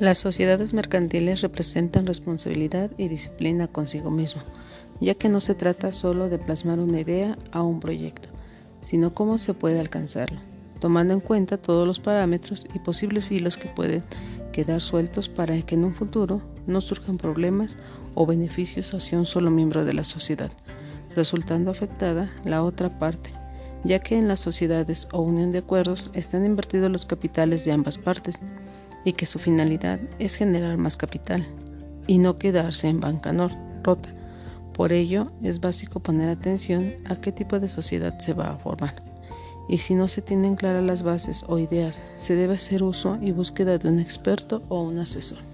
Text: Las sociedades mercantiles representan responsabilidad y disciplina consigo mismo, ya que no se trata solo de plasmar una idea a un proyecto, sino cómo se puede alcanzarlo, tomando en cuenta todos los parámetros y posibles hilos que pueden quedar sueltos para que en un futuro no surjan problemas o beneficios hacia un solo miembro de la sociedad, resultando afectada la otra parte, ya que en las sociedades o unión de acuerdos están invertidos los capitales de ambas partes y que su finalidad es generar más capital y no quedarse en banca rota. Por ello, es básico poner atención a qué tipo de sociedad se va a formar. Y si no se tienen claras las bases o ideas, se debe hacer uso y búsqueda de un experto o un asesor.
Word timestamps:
Las 0.00 0.18
sociedades 0.18 0.74
mercantiles 0.74 1.42
representan 1.42 2.06
responsabilidad 2.06 2.90
y 2.98 3.06
disciplina 3.06 3.68
consigo 3.68 4.10
mismo, 4.10 4.42
ya 5.00 5.14
que 5.14 5.28
no 5.28 5.38
se 5.38 5.54
trata 5.54 5.92
solo 5.92 6.28
de 6.28 6.38
plasmar 6.38 6.80
una 6.80 7.00
idea 7.00 7.38
a 7.52 7.62
un 7.62 7.78
proyecto, 7.78 8.28
sino 8.82 9.14
cómo 9.14 9.38
se 9.38 9.54
puede 9.54 9.78
alcanzarlo, 9.78 10.40
tomando 10.80 11.14
en 11.14 11.20
cuenta 11.20 11.56
todos 11.56 11.86
los 11.86 12.00
parámetros 12.00 12.66
y 12.74 12.80
posibles 12.80 13.30
hilos 13.30 13.56
que 13.56 13.68
pueden 13.68 14.02
quedar 14.52 14.80
sueltos 14.80 15.28
para 15.28 15.60
que 15.62 15.76
en 15.76 15.84
un 15.84 15.94
futuro 15.94 16.42
no 16.66 16.80
surjan 16.80 17.16
problemas 17.16 17.76
o 18.14 18.26
beneficios 18.26 18.92
hacia 18.94 19.18
un 19.18 19.26
solo 19.26 19.50
miembro 19.50 19.84
de 19.84 19.92
la 19.92 20.04
sociedad, 20.04 20.50
resultando 21.14 21.70
afectada 21.70 22.32
la 22.44 22.62
otra 22.62 22.98
parte, 22.98 23.30
ya 23.84 23.98
que 23.98 24.16
en 24.16 24.28
las 24.28 24.40
sociedades 24.40 25.08
o 25.12 25.20
unión 25.20 25.50
de 25.50 25.58
acuerdos 25.58 26.10
están 26.14 26.44
invertidos 26.44 26.90
los 26.90 27.06
capitales 27.06 27.64
de 27.64 27.72
ambas 27.72 27.98
partes 27.98 28.36
y 29.04 29.12
que 29.12 29.26
su 29.26 29.38
finalidad 29.38 30.00
es 30.18 30.36
generar 30.36 30.76
más 30.76 30.96
capital 30.96 31.46
y 32.06 32.18
no 32.18 32.36
quedarse 32.36 32.88
en 32.88 33.00
banca 33.00 33.32
rota. 33.82 34.14
Por 34.74 34.92
ello, 34.92 35.26
es 35.42 35.60
básico 35.60 36.00
poner 36.00 36.30
atención 36.30 36.94
a 37.04 37.16
qué 37.16 37.32
tipo 37.32 37.60
de 37.60 37.68
sociedad 37.68 38.18
se 38.18 38.32
va 38.32 38.50
a 38.50 38.56
formar. 38.56 39.02
Y 39.68 39.78
si 39.78 39.94
no 39.94 40.08
se 40.08 40.22
tienen 40.22 40.56
claras 40.56 40.84
las 40.84 41.02
bases 41.02 41.44
o 41.46 41.58
ideas, 41.58 42.02
se 42.16 42.34
debe 42.34 42.54
hacer 42.54 42.82
uso 42.82 43.18
y 43.20 43.32
búsqueda 43.32 43.78
de 43.78 43.88
un 43.88 43.98
experto 43.98 44.62
o 44.68 44.82
un 44.82 44.98
asesor. 44.98 45.51